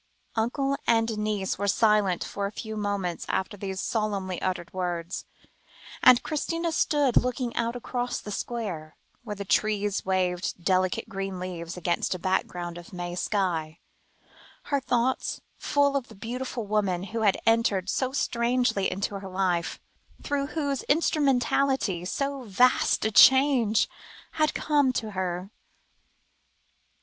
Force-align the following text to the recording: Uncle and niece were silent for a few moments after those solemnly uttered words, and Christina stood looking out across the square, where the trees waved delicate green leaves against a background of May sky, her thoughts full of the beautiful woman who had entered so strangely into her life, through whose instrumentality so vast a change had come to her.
Uncle 0.35 0.75
and 0.87 1.15
niece 1.19 1.59
were 1.59 1.67
silent 1.67 2.23
for 2.23 2.47
a 2.47 2.51
few 2.51 2.75
moments 2.75 3.23
after 3.29 3.55
those 3.55 3.79
solemnly 3.79 4.41
uttered 4.41 4.73
words, 4.73 5.25
and 6.01 6.23
Christina 6.23 6.71
stood 6.71 7.17
looking 7.17 7.55
out 7.55 7.75
across 7.75 8.19
the 8.19 8.31
square, 8.31 8.97
where 9.23 9.35
the 9.35 9.45
trees 9.45 10.03
waved 10.03 10.65
delicate 10.65 11.07
green 11.07 11.39
leaves 11.39 11.77
against 11.77 12.15
a 12.15 12.17
background 12.17 12.79
of 12.79 12.91
May 12.93 13.13
sky, 13.13 13.77
her 14.63 14.79
thoughts 14.79 15.39
full 15.55 15.95
of 15.95 16.07
the 16.07 16.15
beautiful 16.15 16.65
woman 16.65 17.03
who 17.13 17.21
had 17.21 17.37
entered 17.45 17.87
so 17.87 18.11
strangely 18.11 18.89
into 18.91 19.13
her 19.19 19.29
life, 19.29 19.79
through 20.23 20.47
whose 20.47 20.81
instrumentality 20.89 22.05
so 22.05 22.41
vast 22.45 23.05
a 23.05 23.11
change 23.11 23.87
had 24.31 24.55
come 24.55 24.91
to 24.93 25.11
her. 25.11 25.51